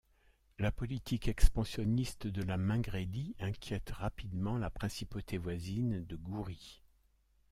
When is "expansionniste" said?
1.27-2.25